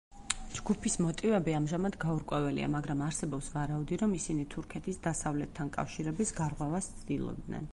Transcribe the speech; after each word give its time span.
ჯგუფის 0.59 0.95
მოტივები 1.05 1.53
ამჟამად 1.57 1.97
გაურკვეველია, 2.05 2.69
მაგრამ 2.75 3.03
არსებობს 3.09 3.51
ვარაუდი, 3.57 3.99
რომ 4.05 4.17
ისინი 4.21 4.47
თურქეთის 4.55 4.99
დასავლეთთან 5.07 5.71
კავშირების 5.77 6.37
გარღვევას 6.41 6.93
ცდილობდნენ. 7.03 7.69